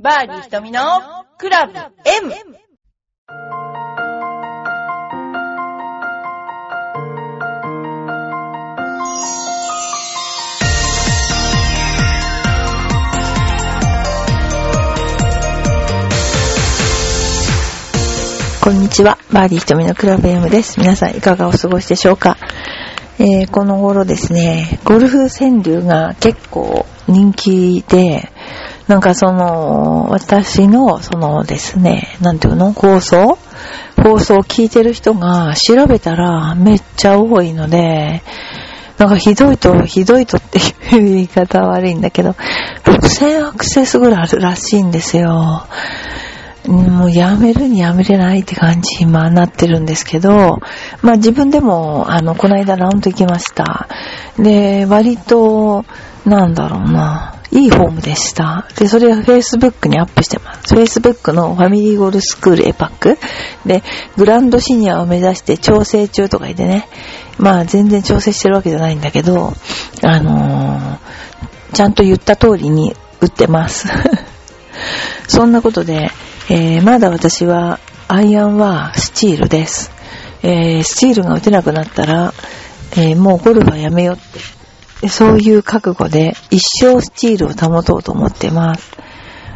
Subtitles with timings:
[0.00, 0.80] バーディー瞳の
[1.38, 1.90] クラブ M!
[18.62, 19.18] こんにちは。
[19.32, 20.78] バーディー瞳のクラブ M です。
[20.78, 22.36] 皆さんいかがお過ごしでしょうか、
[23.18, 28.30] えーこの頃ですね、ゴルフ川柳が結構人気で、
[28.88, 32.72] なんかその、私の、そのですね、なんていうの？
[32.72, 33.38] 放送？
[34.02, 38.22] 放送を聞いてる人が調べたらめっちゃ多いので、
[38.96, 42.30] なんかひどいと、ひどいとっていう言い方悪いんだけど、
[42.84, 45.66] 6000アクセスぐらいあるらしいんですよ。
[46.66, 50.58] もうやめるにやめれないって感じ今なってるんですけど、
[51.02, 53.88] まあ自分でも、あの、この間ラウンド行きました。
[54.38, 55.84] で、割と、
[56.28, 58.66] なんだろうな、いいフォームでした。
[58.78, 60.74] で、それを Facebook にアップしてます。
[60.74, 63.18] Facebook のファミリーゴールスクールエパック
[63.66, 63.82] で、
[64.16, 66.88] グランドシニアを目指して調整中とか言ってね、
[67.38, 69.52] まあ全然調整してるわけじゃないんだけど、
[70.02, 70.98] あのー
[71.72, 73.88] ちゃんと言った通りに打ってます。
[75.28, 76.10] そんなことで、
[76.48, 79.90] えーまだ私は、アイアンはスチールです。
[80.42, 82.32] えースチールが打てなくなったら、
[82.92, 84.40] えーもうゴルフはやめようって、
[85.08, 88.90] そういう覚悟で一生スチールを保とうと思ってます。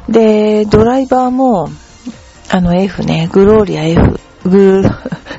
[0.08, 1.70] で、ドライバーも、
[2.50, 4.82] あの F ね、グローリア F、グ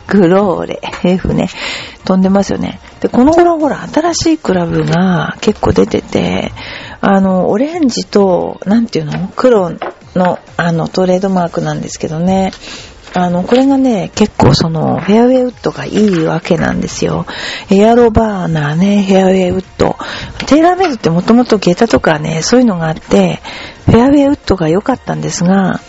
[0.07, 1.49] グローレ F ね、
[2.05, 2.79] 飛んでますよね。
[2.99, 6.51] で、この頃ほら、新しいクラブが結構出てて、
[7.01, 9.29] あの、オレンジと、なんていうの？
[9.35, 9.71] 黒
[10.15, 12.51] の、あの、トレードマークなんですけどね。
[13.15, 17.25] あの、これがね、結構その、フェアウェイウッドがいいわけなんですよ。
[17.69, 19.95] エアロバーナーね、フェアウェイウッド。
[20.47, 23.39] テーラーメイドってもともと下駄とかね、そういうのがあって、
[23.85, 25.79] フェアウェイウッドが良かったんですが、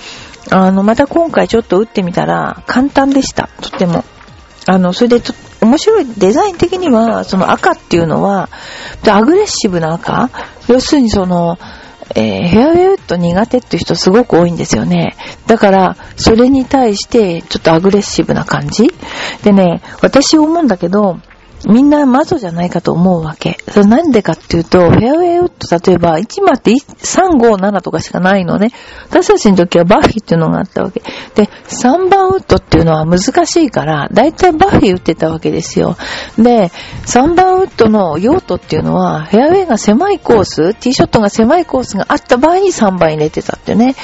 [0.50, 3.48] あの、また今回ちょっと打ってみたら、簡単でした。
[3.61, 4.05] とっても。
[4.66, 8.50] あの、それでと、面白い、デザイン的には、その赤っていうのは、
[9.09, 10.28] アグレッシブな赤
[10.69, 11.59] 要するにその、
[12.15, 15.16] えー、フェアウェイウッド苦手っていう人すごく多いんですよね。
[15.47, 18.88] だから、それに対して、ちょっとアグレッシブな感じ
[19.42, 21.19] でね、私思うんだけど、
[21.66, 23.58] みんなマゾじゃないかと思うわけ。
[23.70, 28.70] それなんでかっていうと、フェアウェイウッド、例えば、1マって3、5、7とかしかないのね。
[29.08, 31.03] 私たちの時はバッフィーっていうのがあったわけ。
[31.34, 35.97] で、3番ウッドっていうのは難しいから、だいたいバッフィー打ってたわけですよ。
[36.38, 36.70] で、
[37.06, 43.94] 3番ウッドの用途っていうのは、フェアウェイが狭いコース、ティーショットが狭いコースがあった場合に3番入れてたってね。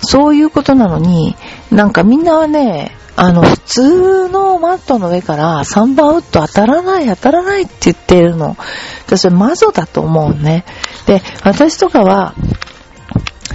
[0.00, 1.36] そういうことなのに、
[1.70, 8.56] なんかみんなはね、あの、普通のマットの上から3番ウッド当たらない当たらないって言ってるの。
[9.14, 10.64] それマゾだと思うね。
[11.04, 12.34] で、私とかは、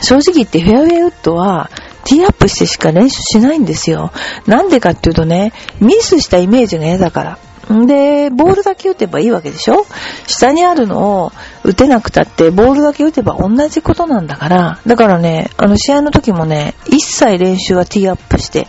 [0.04, 1.72] 正直言ってフェアウェイウッドは、
[2.04, 4.12] ティーアップしてしか練習しないんですよ。
[4.46, 7.40] なんでかっていうとね、ミスしたイメージが嫌だから。
[7.76, 9.88] んで、ボールだけ打てばいいわけでしょ？
[10.28, 11.32] 下にあるのを
[11.64, 14.80] 打てなくたって、ボールだけ打てば同じことなんだから。
[14.86, 18.68] だからね、あの試合の時もね、一切練習はティーアップして、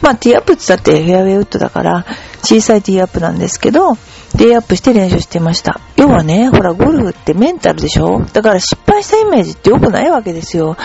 [0.00, 2.06] まあティーアップって言ったってフェアウェイウッドだから、
[2.42, 3.96] 小さいティーアップなんですけど、
[4.36, 5.80] ティーアップして練習してました。
[5.96, 8.20] 要はね、ほら、ゴルフってメンタルでしょ？
[8.32, 10.76] だから失敗したイメージって良くないわけですよ。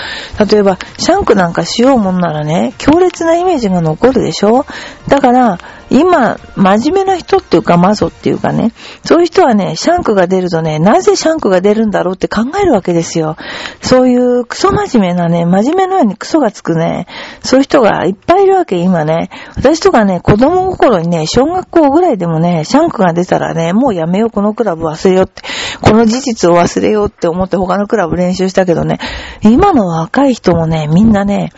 [0.50, 4.66] 例えば、シャンクなんかしようもんならね、強烈なイメージが残るでしょ？
[5.08, 5.60] だから、
[5.90, 8.72] 今、真面目な人っていうか、マゾっていうかね、
[9.04, 13.36] そういう人はね、シャンクが出るとね、なぜシャンクが出るんだろうって考えるわけですよ。
[13.82, 17.08] そういうクソ真面目なね、真面目のようにクソがつくね、
[17.42, 19.30] そういう人がいっぱいいるわけ、今ね。
[19.58, 25.42] 私とかね、子供心にね、小学校ぐらいでもね、シャンクが出たららね、もうやめよう、このクラブ忘れようって、
[25.82, 29.00] この事実を忘れようって思って他のクラブ練習したけどね、
[29.42, 31.52] 今の若い人もね、みんなね、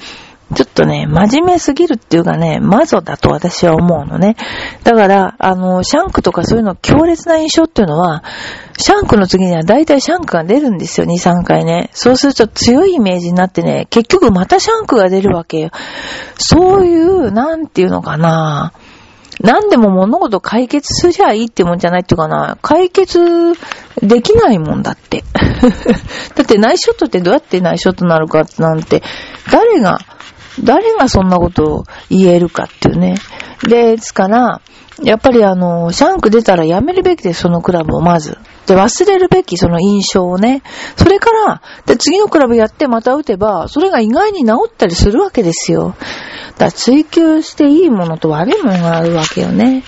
[0.54, 4.36] ちょっとね、真面目すぎるっていうかね、マゾだと私は思うのね。
[4.84, 8.24] だから、あの、シャンクとかそういうの強烈な印象っていうのは、
[8.78, 11.90] シャンクの次には大体シャンクが出るんですよ、2、3回ね。
[11.94, 15.70] そうすると強いイメージになってね、結局またシャンクが出るわけよ。
[16.38, 18.74] そういう、なんていうのかな。
[19.44, 22.58] 何でも物事解決すりゃいいってもんじゃないっていうかな。
[22.62, 23.20] 解決
[24.02, 25.26] できないもんだって。
[26.34, 29.04] だってナイスショットってどうやってナイスショットになるかなんて、
[29.52, 30.00] 誰が、
[30.64, 33.16] 誰がそんなことを言えるかっていうね。
[33.68, 34.62] ですから、
[35.04, 38.38] やっぱりあの、シャンク出たらやめるべきです、そのクラブをまず。
[38.66, 40.64] で、忘れるべき、その印象をね。
[40.96, 45.96] それから、で、次のクラブやってまた打てば、それが意外に治ったりするわけですよ。
[46.54, 49.84] だから追求していいものと悪いものがあるわけよね。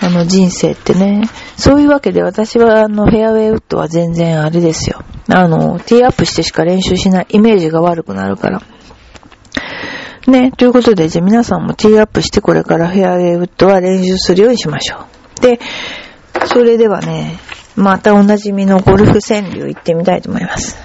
[0.00, 1.22] あの人生ってね。
[1.56, 5.02] そういうわけで私はあのフェアウェイウッドは全然あれですよ。
[5.28, 8.62] あの、ティーアップしてしか練習しないイメージが悪くなるから。
[10.26, 15.06] ね、ということで、じゃあ皆さんもティーアップしてこれからフェアウェイウッドは練習するようにしましょ
[15.38, 15.40] う。
[15.40, 15.58] で、
[16.46, 17.38] それではね、
[17.78, 20.76] またおなじみのゴルフ川柳行ってみたいと思います。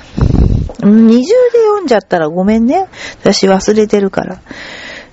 [0.84, 2.88] 二重で読んじゃったらごめんね。
[3.20, 4.40] 私忘れてるから。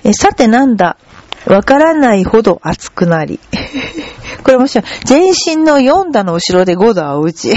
[0.05, 0.99] えさてなんだ？
[1.47, 3.41] わからないほど熱くなり。
[4.45, 7.51] これもしろ、全身の4打の後ろで5打を打ち。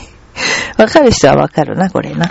[0.78, 2.30] わかる人はわかるな、これな。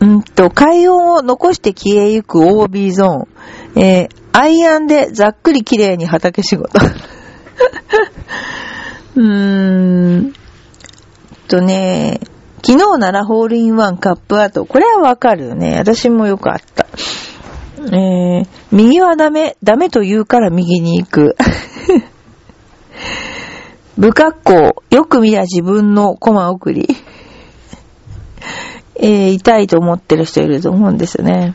[0.00, 3.82] うんと、海音を残して消えゆく OB ゾーン。
[3.82, 6.78] えー、アイアンでざっくり綺麗に畑仕事。
[9.16, 10.32] うーん
[11.48, 12.20] とね、
[12.64, 14.66] 昨日ならホールインワンカップアート。
[14.66, 15.76] これはわかるよね。
[15.78, 16.86] 私もよくあった。
[17.92, 21.36] えー、右はダメ、ダメと言うから右に行く。
[23.98, 26.88] 不格好、よく見りゃ自分のコマ送り。
[28.96, 31.54] えー、痛いと思ってる人いると思うんですよね。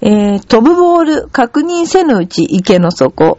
[0.00, 3.38] えー、飛ぶボール、確認せぬうち池の底。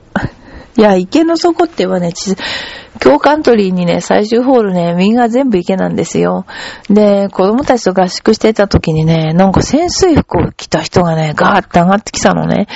[0.75, 2.13] いや、池の底ってはね、
[3.03, 6.45] 今日カントリーにね、最終ホールね、右が全部池なんですよ。
[6.89, 12.67] で、子供たちと合宿してた時にね、なんか潜水服を着た人がね、ガーって上がってきたのね。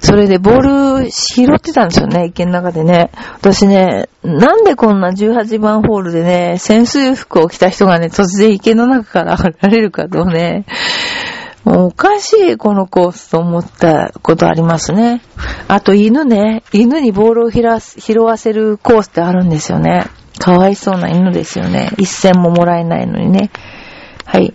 [0.00, 3.10] それでボール拾ってたんですよね、池の中でね。
[3.38, 10.66] 私ね、なんでこんな18番ホールでね、潜水服を着た人がね、突然池の中から上がられるかとね、
[11.68, 15.20] おかしい、このコースと思ったことありますね。
[15.66, 16.62] あと犬ね。
[16.72, 17.62] 犬にボールを拾
[18.20, 20.04] わせるコースってあるんですよね。
[20.38, 21.90] かわいそうな犬ですよね。
[21.98, 23.50] 一銭ももらえないのにね。
[24.24, 24.54] はい。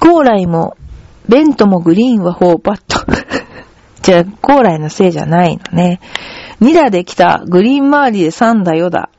[0.00, 0.78] 高麗も、
[1.28, 3.04] ベントもグリーンは4パット。
[4.00, 6.00] じゃあ、高麗のせいじゃないのね。
[6.62, 9.10] 2打で来た、グリーン周りで3打よだ。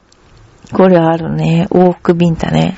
[0.71, 1.67] これあるね。
[1.69, 2.75] 往復ビンタね。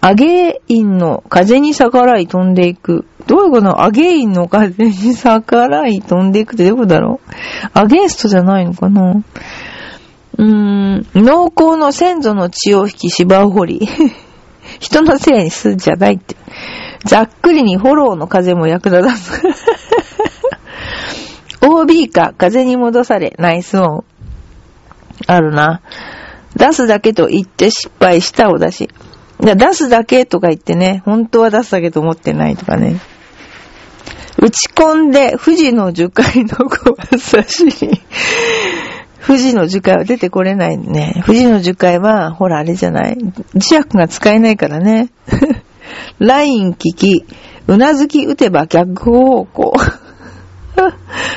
[0.00, 3.04] アゲインの風に逆らい飛んでいく。
[3.26, 3.82] どういうこと？
[3.82, 7.30] アゲインの風に逆らい飛んでいくってどういうことだろう？
[7.74, 9.12] アゲンストじゃないのかな？
[9.12, 13.88] うーん、濃厚の先祖の血を引き芝を掘り。
[14.78, 16.36] 人のせいにするんじゃないって。
[17.04, 19.42] ざっくりにフォローの風も役立たず。
[21.66, 24.04] OB か風に戻され、ナイスオン。
[25.26, 25.80] あるな。
[26.56, 28.88] 出すだけと言って失敗したお出し。
[29.40, 33.00] 出すだけとか言ってね、本当は出すだけと思ってないとかね。
[34.40, 38.00] 打ち込んで、富士の樹海の小差しに。
[39.26, 41.22] 富士の樹海は出てこれないね。
[41.26, 43.16] 富士の樹海は、ほらあれじゃない。
[43.54, 45.10] 磁石が使えないからね。
[46.18, 47.24] ライン聞き、
[47.66, 49.72] うなずき打てば逆方向。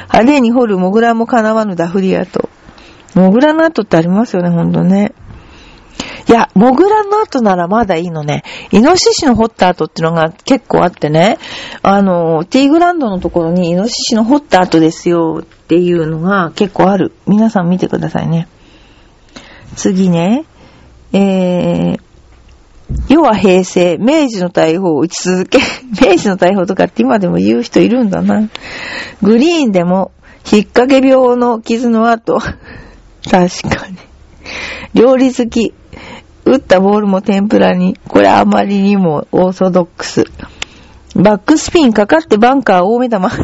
[0.07, 2.49] 晴れに掘るモグラも叶わぬダフリアと。
[3.15, 5.13] モグラの後ってありますよね、ほんとね。
[6.27, 8.43] いや、モグラの後ならまだいいのね。
[8.71, 11.37] イノシシの掘った後ってのが結構あってね、
[11.81, 17.13] あの、ティーグランドのところにイノシシの掘った後ですよっていうのが結構ある。
[17.27, 18.47] 皆さん見てくださいね。
[19.75, 20.45] 次ね、
[21.13, 21.99] えー、
[23.09, 25.59] 要は平成、明治の大砲を打ち続け、
[26.05, 28.49] 明治の大砲とかって今でも言う人いるんだな。
[29.21, 30.11] グリーンでも、
[30.51, 32.55] 引っ掛け病の傷の後、確
[33.69, 33.97] かに。
[34.93, 35.73] 料理好き。
[36.45, 37.97] 打ったボールも天ぷらに。
[38.07, 40.25] これあまりにもオーソドックス。
[41.15, 43.29] バックスピンかかってバンカー大目玉。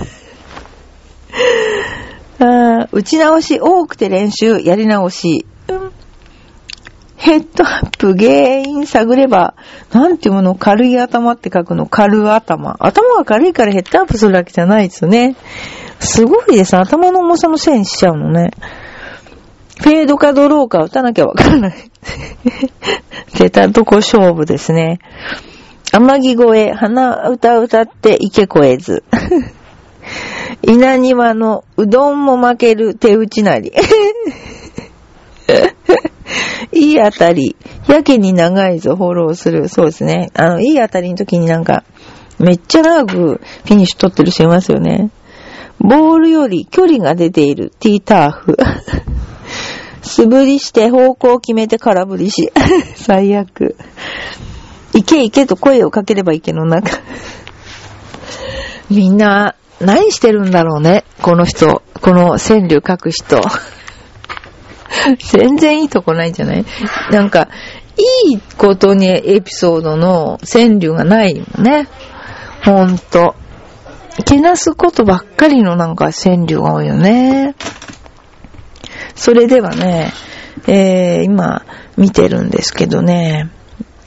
[2.39, 5.45] あ打ち直し多くて練習やり直し。
[7.17, 9.55] ヘッドアップ原因探れば、
[9.91, 11.87] なんていうもの軽い頭って書くの？
[11.87, 12.77] 軽頭。
[12.79, 15.35] 頭が軽いからヘッドアップするわけじゃないですよね。
[15.99, 16.77] すごいです。
[16.77, 18.51] 頭の重さのせいにしちゃうのね。
[19.79, 21.73] フェードかドローか打たなきゃわからない。
[23.37, 24.99] 出たとこ勝負ですね。
[25.91, 29.03] 天城越え、鼻歌歌って池越えず。
[30.63, 33.71] 稲庭のうどんも負ける手打ちなり。
[36.73, 37.55] いい当たり。
[37.87, 39.69] やけに長いぞ、フォローする。
[39.69, 40.29] そうですね。
[40.33, 41.83] あの、いい当たりの時になんか、
[42.39, 45.09] めっちゃ長くフィニッシュ取ってる人いますよね。
[45.79, 48.57] ボールより距離が出ているティーターフ。
[50.01, 52.51] 素振りして方向を決めて空振りし。
[52.95, 53.75] 最悪。
[54.93, 56.99] 行け行けと声をかければ池の中。
[58.89, 61.03] みんな、何してるんだろうね？
[61.21, 61.81] この人。
[62.01, 63.41] この川柳書く人。
[65.19, 66.65] 全然いいとこないんじゃない？
[67.11, 67.49] なんか、
[68.27, 71.87] いいことにエピソードの川柳がないもんね。
[72.63, 73.35] ほんと。
[74.25, 77.55] けなすことばっかりのなんか川柳が多いよね。
[79.17, 80.13] それではね、
[80.67, 81.65] えー、今、
[81.97, 83.49] 見てるんですけどね。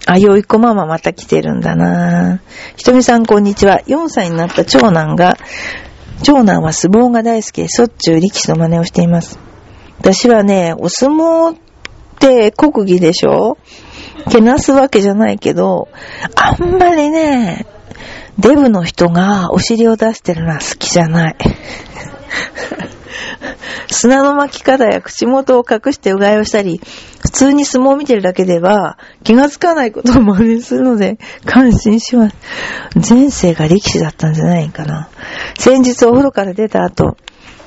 [0.06, 2.40] あ、よいこママまた来てるんだな
[2.76, 3.80] ひとみさんこんにちは。
[3.86, 5.36] 4歳になった長男が、
[6.22, 9.38] 長男は相撲が大好きでしょっちゅう力士の真似をしています。
[9.98, 11.58] 私はね、お相撲っ
[12.18, 13.58] て国技でしょ？
[14.30, 15.88] けなすわけじゃないけど、
[16.36, 17.66] あんまりね、
[18.38, 21.36] デブの人がお尻を出してるのは好きじゃない。
[23.90, 26.80] 砂の巻き方や口元を隠してうがいをしたり、
[27.20, 32.37] 普通に相撲を見てるだけでは気がつかないことを真似するので感心します。
[33.09, 35.09] 前世が力士だったんじゃないかな。
[35.59, 37.16] 先日お風呂から出た後、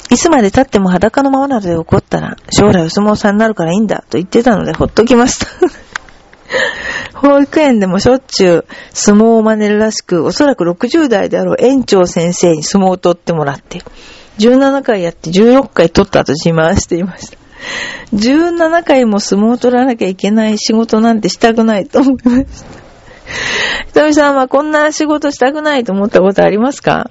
[0.10, 5.48] いつまで経っても裸のままなどで怒ったら、将来お相撲さんになるからいいんだと言ってたのでほっときました。
[7.20, 13.82] 保育園でもしょっちゅう相撲を真似るらしく、おそらく60代であろう園長先生に相撲を取ってもらって、
[14.40, 17.38] 17回やって16回取った後自慢していました。
[18.14, 22.84] 17回も相撲を取らなきゃいけない仕事なんてしたくないと思いました。
[23.88, 27.10] ひとみさんはこんな仕事したくないと思ったことありますか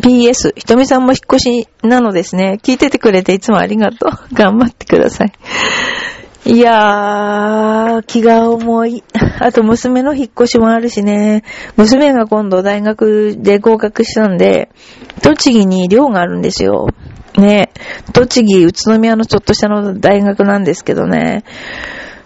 [0.00, 2.58] ?PS、ひとみさんも引っ越しなのですね。
[2.62, 4.34] 聞いててくれていつもありがとう。
[4.34, 5.32] 頑張ってください。
[6.46, 9.02] いやー、気が重い。
[9.40, 11.42] あと娘の引っ越しもあるしね。
[11.76, 14.68] 娘が今度大学で合格したんで、
[15.22, 16.86] 栃木に寮があるんですよ。
[17.36, 17.70] ね。
[18.12, 21.42] 栃木、宇都宮のちょっと下の大学なんですけどね。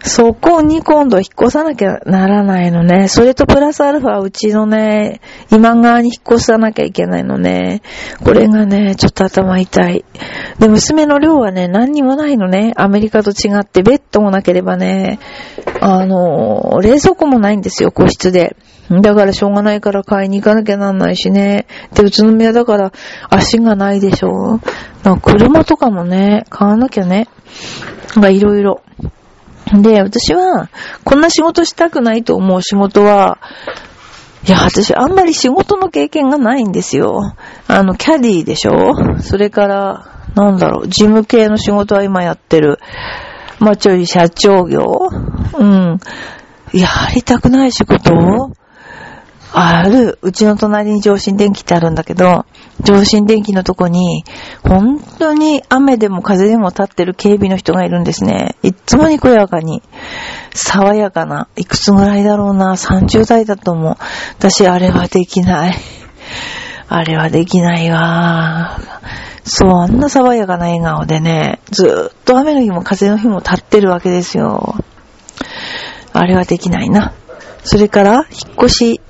[0.03, 3.09] そこに今度引っ越さなきゃならないのね。
[3.09, 5.21] それとプラスアルファうちのね、
[5.53, 7.83] 今側に引っ越さなきゃいけないのね。
[8.25, 10.05] これがね、ちょっと頭痛い。
[10.59, 12.73] で、娘の量はね、何にもないのね。
[12.77, 15.19] アメリカと違って、ベッドもなければね、
[15.81, 18.57] あの、冷蔵庫もないんですよ、個室で。
[18.91, 21.67] だからしょうがないから買いに行かなきゃなんないしね。
[21.95, 22.93] で、宇都宮だから
[23.29, 24.61] 足がないでしょ。
[25.23, 27.29] 車とかもね、買わなきゃね。
[28.17, 28.81] がいろいろ。
[29.73, 30.69] で、私は、
[31.05, 33.39] こんな仕事したくないと思う仕事は、
[34.47, 37.35] いや、私、あんまり仕事の経験がないんですよ。
[37.69, 39.21] あの、キャディーでしょ？
[39.21, 42.79] それから、なんだろう、事務系の仕事は今やってる。
[43.59, 45.09] まあ、ちょい社長業
[45.59, 46.01] うん。
[46.73, 48.13] やりたくない仕事？
[49.53, 52.47] ある、うちの隣に上新電気ってあるんだけど、
[52.85, 54.25] 上新電気のとこに、
[54.63, 58.55] 本当に雨でも風でも立ってる警備の人がいるんですね。
[58.63, 59.83] いつもにこやかに、
[60.55, 63.97] 爽やかな、いくつぐらいだろうな、30代だと思う。
[64.39, 65.75] 私、あれはできない。
[66.89, 68.79] あれはできないわ。
[69.45, 74.77] そ、んな爽やかな笑顔でね、ずっと雨の日も風の日も立ってるわけですよ。
[76.13, 77.15] あれはできないな。
[77.65, 79.01] それから、引っ越し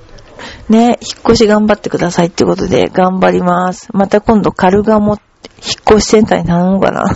[0.69, 3.89] ね、引っ越し頑張ってくださいってことで頑張ります。
[3.93, 5.19] また今度カルガモ引っ
[5.97, 7.03] 越しセンターに頼もうかな。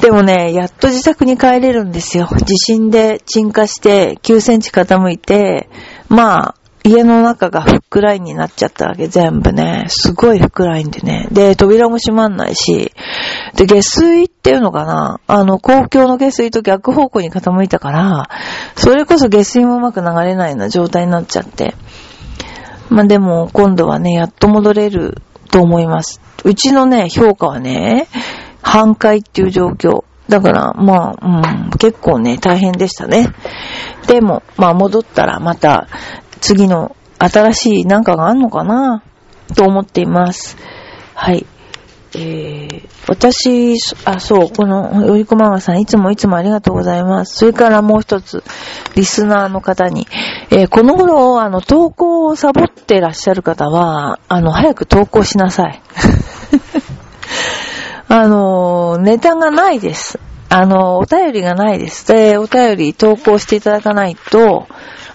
[0.00, 2.28] でもね、やっと自宅に帰れるんですよ。
[2.44, 5.68] 地震で沈下して9センチ傾いて、
[6.08, 9.84] まあ、家の中がフックラインになっちゃったわけ、全部ね。
[9.88, 11.28] すごいフックラインでね。
[11.30, 12.92] で、扉も閉まんないし。
[13.54, 18.30] で、下水っていうのかなあの、公共の下水と逆方向に傾いたから、
[18.76, 21.74] それこそ下水もうまく流れないような状態になっちゃって。
[22.88, 26.20] まあ、でも、今度はね、やっと戻れると思います。
[26.44, 28.08] うちのね、評価はね、
[28.62, 30.04] 半壊っていう状況。
[30.28, 33.28] だから、まあ、うん、結構ね、大変でしたね。
[34.06, 35.88] でも、まあ、戻ったらまた、
[36.40, 39.02] 次の新しいなんかがあんのかな？
[39.54, 40.56] と思っています。
[41.14, 41.46] はい。
[42.12, 47.36] えー、私、あ、そう、この、よりこママさん、いつもいつもありがとうございます。
[47.36, 48.42] それからもう一つ、
[48.96, 50.08] リスナーの方に、
[50.50, 55.80] えー、この頃、あの、投稿をサボってらっしゃる方は、あの、早く投稿しなさい。
[58.08, 60.18] あの、ネタがないです。
[60.52, 62.08] あの、お便りがないです。
[62.08, 64.66] で、お便り投稿していただかないと、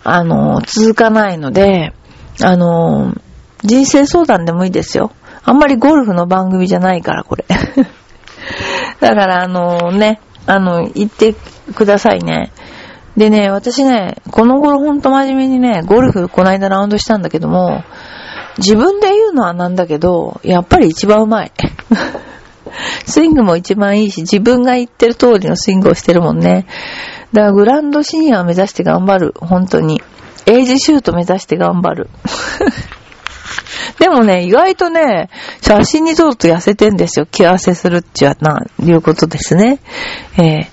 [0.06, 1.94] あの、続かないので、
[2.42, 3.14] あの、
[3.62, 5.12] 人生相談でもいいですよ。
[5.44, 7.44] あんまりゴルフの番組じゃないから、これ。
[9.02, 11.36] だから、あのね、あの、言って
[11.76, 12.54] くださいね。
[13.18, 17.84] でね、私ね、この頃ほんと真面目にね、ゴルフこないだラウンドしたんだけども、
[18.58, 21.52] 自分で言うのはなんだけど、やっぱり一番うまい。
[23.06, 26.66] スイングも一番いいし、自分が言ってる通りのスイングをしてるもんね。
[27.34, 29.34] だからグランドシニアを目指して頑張る。
[29.38, 30.02] 本当に。
[30.46, 32.10] エイジシュート目指して頑張る。
[34.00, 35.30] でもね、意外とね、
[35.62, 37.26] 写真に撮ると痩せてんですよ。
[37.26, 39.80] 気合わせするっちゃな、いうことですね。
[40.38, 40.70] ええ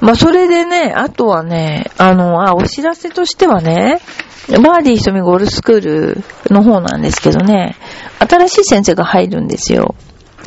[0.00, 4.00] ー、まあ、それでね、あとはね、あの、あ、お知らせとしてはね、
[4.48, 7.76] バーディー瞳ゴールスクールの方なんですけどね、
[8.18, 9.94] 新しい先生が入るんですよ。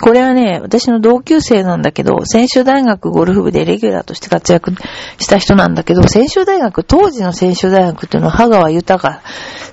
[0.02, 4.74] これはね、私の同級生なんだけど、専修大学ゴルフ部でレギュラーとして活躍
[5.20, 9.22] した人なんだけど、専修大学、当時の専修大学っていうのは、羽川豊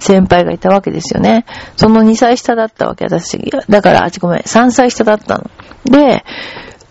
[0.00, 1.46] 先輩がいたわけですよね。
[1.76, 3.38] その2歳下だったわけ、私。
[3.68, 5.50] だから、あ、ごめん、3歳下だったの。
[5.84, 6.24] で、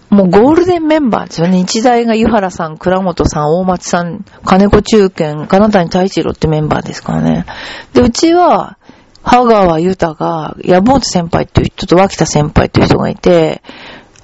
[0.10, 1.58] もうゴールデンメンバーですよね。
[1.58, 7.46] 日大が湯原さん、倉本さん、大松さん、金子中堅、金谷太一郎ってメンバーですからね。
[7.94, 8.78] で、うちは、
[9.26, 13.62] 羽川豊が、山本先輩っていう人と脇田先輩っていう人がいて、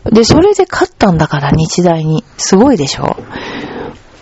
[0.06, 2.24] で、それで勝ったんだから、日大に。
[2.38, 3.18] すごいでしょ？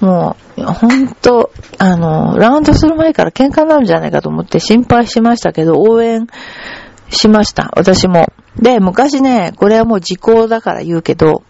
[0.01, 6.27] もう、ほんと、あの、ラウンドする前から喧嘩になるんじゃないかと思って心配しましたけど、応援
[7.09, 7.71] しました。
[7.75, 8.27] 私も。
[8.57, 11.43] で、昔ね、これはもう時効だから言うけど、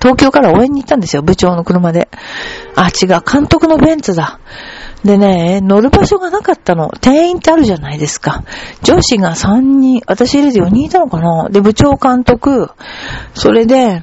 [0.00, 2.08] 東京から応援に行ったんですよ、部長の車で。
[2.76, 4.38] あ、違う、監督のベンツだ。
[5.04, 6.90] でね、乗る場所がなかったの。
[7.00, 8.42] 店員ってあるじゃないですか。
[8.82, 12.70] 上司が3人、私入れて4人いたのかなで、部長監督、
[13.34, 14.02] それで、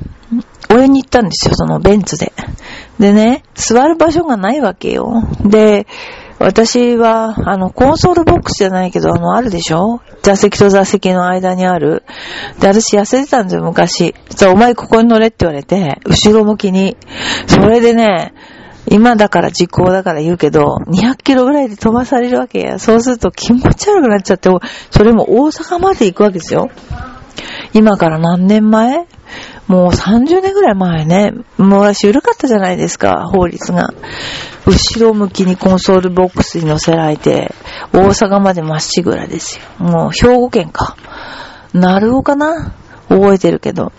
[0.74, 2.31] 応援に行ったんですよ、そのベンツで。
[3.00, 5.24] でね、座る場所がないわけよ。
[5.43, 5.88] で、
[6.39, 10.01] 私は、あの、コンソールボックスじゃないけど、あの、あるでしょ？
[10.24, 12.03] 座席と座席の間にある。
[12.60, 14.15] で、私痩せてたんですよ、昔。
[14.29, 16.98] じゃ、お前ここに乗れって言われて、後ろ向きに。
[17.48, 18.34] それでね、
[18.88, 22.80] 今だから実行だから言うけど、200キロぐらいで飛ばされるわけや。
[22.80, 24.50] そうすると気持ち悪くなっちゃって、
[24.90, 26.70] それも大阪まで行くわけですよ。
[27.74, 29.08] 今から何年前？
[29.68, 33.94] もう30年ぐらい前ね、もう私緩かったじゃないですか、法律が。
[34.66, 37.54] 後ろ向きにコンソールボックスに乗せられて、
[37.94, 39.64] 大阪までまっしぐらですよ。
[39.80, 40.98] もう兵庫県か。
[41.74, 42.74] なるおかな？
[43.08, 43.94] 覚えてるけど。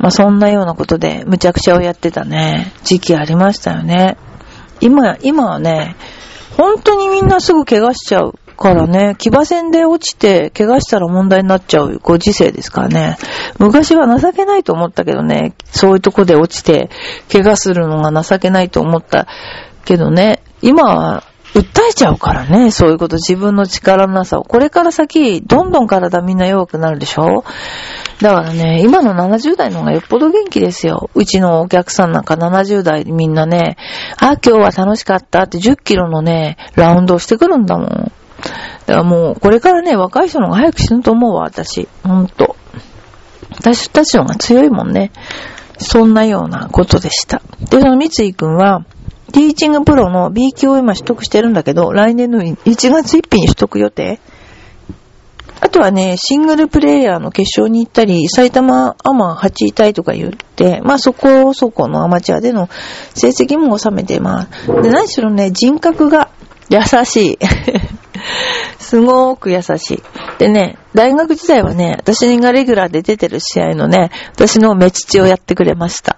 [0.00, 4.16] まあ、そんなようなことで、むちゃくちゃをやってたね、時期ありましたよね。
[4.80, 5.94] 今や、今はね、
[6.56, 13.16] 本当にみんなすぐ怪我しちゃうからね、騎馬戦で落ちて怪我したら問題になっちゃうご時世ですからね。
[13.58, 16.90] 昔は情けないと思ったけどね、そういうとこで落ちて
[17.30, 19.26] 怪我するのが情けないと思った
[19.84, 24.44] けどね、今は訴えちゃうからね、そういうこと、自分の力のなさを。
[24.44, 27.44] これから先、どんどん体みんな弱くなるでしょ？
[28.20, 31.10] だからね、今の70代の方がよっぽど元気ですよ。
[31.14, 33.76] うちのお客さんなんか70代みんなね、
[34.18, 37.88] あ、今日は楽しかったって10キロのね、ラウンドをしてくるんだもん。
[37.88, 38.12] だか
[38.86, 41.88] らもう、これからね、若い人の方が早く死ぬと思うわ、私。
[42.04, 42.56] ほんと。
[43.56, 45.12] 私たちの方が強いもんね。
[45.78, 47.42] そんなようなことでした。
[47.70, 48.84] で、その三井くんは、
[49.32, 54.20] ティーチングプロの B 級を今取得してるんだけど、来年の1月1日に取得予定。
[55.62, 62.68] あとはね、シングルプレイヤーの決勝に行ったり、埼玉アマ8位タイとか言って、まあそこそこのアマチュアでの
[63.14, 64.66] 成績も収めてます。
[64.82, 66.30] で、何しろね、人格が
[66.70, 67.38] 優しい。
[68.78, 70.02] すごーく優しい。
[70.38, 76.16] でね、大学時代はね、私がレギュラーで出てる試合のね、私の目父をやってくれました。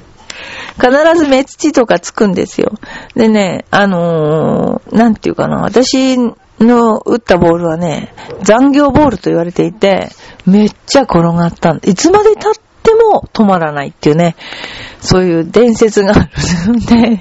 [0.80, 2.72] 必ず目土とかつくんですよ。
[3.16, 6.16] でね、あのー、なんていうかな、私
[6.60, 10.10] の打ったボールはね、残業ボールと言われていて、
[10.46, 14.36] めっちゃ転がったいつまで経っても止まらないっていうね、
[15.00, 16.28] そういう伝説があ
[16.66, 17.20] るんで、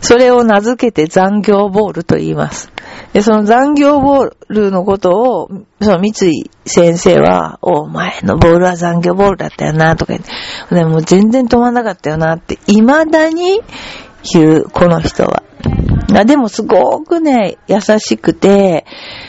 [0.00, 2.72] それを名付けて残業ボールと言います。
[3.12, 5.48] で、その残業ボールのことを、
[5.80, 10.24] その三井先生は、お前のボールは残業ボールだったよな、とか言っ
[10.68, 13.60] て、でも全然止まんなかったよなって、未だに
[14.32, 15.42] 言う、この人は。
[16.24, 18.84] でもすごくね、優しくて、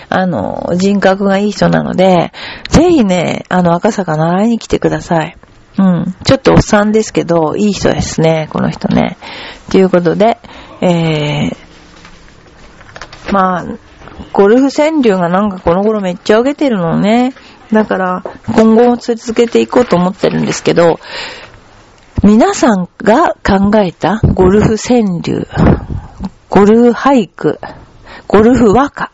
[0.10, 2.34] あの、人格がいい人なので、
[2.70, 5.38] ぜひね、あの、赤坂習いに来てください。
[5.78, 6.16] うん。
[6.24, 9.18] ちょっとおっさんですけど、いい人ですね、この人ね。
[9.72, 10.38] ということで、
[10.82, 11.56] えー、
[13.32, 13.66] まあ、
[14.32, 17.34] ゴルフ川柳がなんかこの頃めっちゃ上げてるのね。
[17.72, 21.00] だから、今後も続けていこうと思ってるんですけど、
[22.26, 25.46] 皆さんが考えたゴルフ川柳、
[26.50, 27.60] ゴルフ俳句、
[28.28, 29.12] ゴルフ和歌、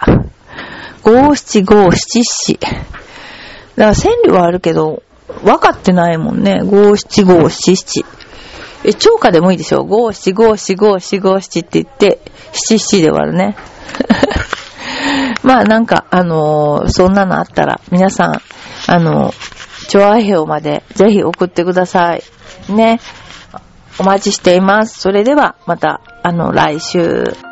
[1.02, 2.60] 五七五七七。
[2.60, 2.76] だか
[3.76, 5.02] ら川柳はあるけど、
[5.44, 6.60] 和歌ってないもんね。
[6.64, 8.06] 五七五七七。
[8.84, 9.86] え、超歌でもいいでしょ？
[9.86, 12.20] 五七五七五七五七って言って、
[12.54, 13.56] 七七で終わるね。
[15.42, 18.42] まあなんか、あのー、そんなのあったら、皆さん、
[18.86, 22.24] あのー、調和表までぜひ送ってください。
[22.72, 23.00] ね。
[24.00, 25.00] お待ちしています。
[25.00, 27.49] それでは、また、あの、来週。